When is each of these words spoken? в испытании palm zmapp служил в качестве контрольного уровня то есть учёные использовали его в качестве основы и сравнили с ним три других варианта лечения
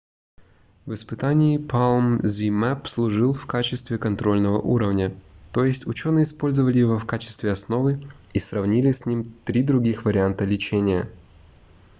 в 0.87 0.93
испытании 0.95 1.59
palm 1.59 2.23
zmapp 2.23 2.87
служил 2.87 3.33
в 3.35 3.45
качестве 3.45 3.99
контрольного 3.99 4.57
уровня 4.57 5.15
то 5.53 5.63
есть 5.63 5.85
учёные 5.85 6.23
использовали 6.23 6.79
его 6.79 6.97
в 6.97 7.05
качестве 7.05 7.51
основы 7.51 8.03
и 8.33 8.39
сравнили 8.39 8.89
с 8.89 9.05
ним 9.05 9.31
три 9.45 9.61
других 9.61 10.05
варианта 10.05 10.43
лечения 10.45 11.07